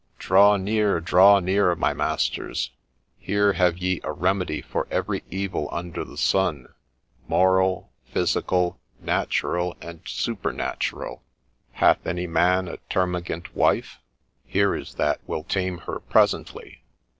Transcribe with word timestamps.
'Draw 0.17 0.57
near, 0.57 0.99
draw 0.99 1.39
near, 1.39 1.75
my 1.75 1.93
masters! 1.93 2.71
Here 3.19 3.53
have 3.53 3.77
ye 3.77 4.01
a 4.03 4.11
remedy 4.11 4.59
for 4.59 4.87
every 4.89 5.23
evil 5.29 5.69
under 5.71 6.03
the 6.03 6.17
sun, 6.17 6.73
moral, 7.27 7.91
physical, 8.05 8.79
natural, 8.99 9.77
and 9.79 10.01
super 10.07 10.51
natural! 10.51 11.21
Hath 11.73 12.07
any 12.07 12.25
man 12.25 12.67
a 12.67 12.77
termagant 12.89 13.53
wife?— 13.55 13.99
here 14.43 14.73
is 14.73 14.95
that 14.95 15.19
will 15.27 15.43
tame 15.43 15.77
her 15.85 15.99
presently 15.99 16.81